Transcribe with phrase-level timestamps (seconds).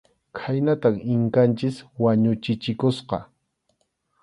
[0.39, 3.17] Khaynatam Inkanchik wañuchichikusqa.